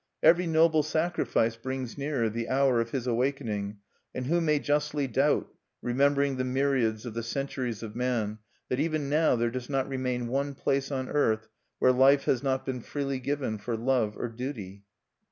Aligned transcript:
Every 0.23 0.47
noble 0.47 0.81
sacrifice 0.81 1.55
brings 1.55 1.95
nearer 1.95 2.27
the 2.27 2.49
hour 2.49 2.81
of 2.81 2.89
his 2.89 3.05
awakening; 3.05 3.77
and 4.15 4.25
who 4.25 4.41
may 4.41 4.57
justly 4.57 5.05
doubt 5.07 5.47
remembering 5.79 6.37
the 6.37 6.43
myriads 6.43 7.05
of 7.05 7.13
the 7.13 7.21
centuries 7.21 7.83
of 7.83 7.95
man 7.95 8.39
that 8.69 8.79
even 8.79 9.09
now 9.09 9.35
there 9.35 9.51
does 9.51 9.69
not 9.69 9.87
remain 9.87 10.25
one 10.27 10.55
place 10.55 10.91
on 10.91 11.07
earth 11.07 11.49
where 11.77 11.91
life 11.91 12.23
has 12.23 12.41
not 12.41 12.65
been 12.65 12.81
freely 12.81 13.19
given 13.19 13.59
for 13.59 13.77
love 13.77 14.17
or 14.17 14.27
duty? 14.27 14.85